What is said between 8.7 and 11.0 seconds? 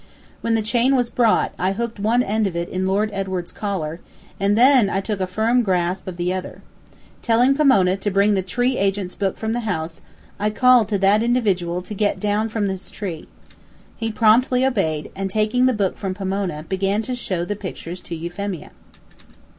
agent's book from the house, I called to